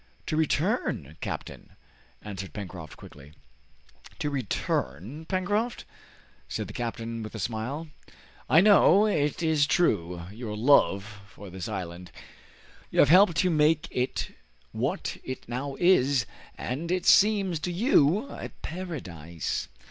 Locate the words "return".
0.35-1.15, 4.31-5.25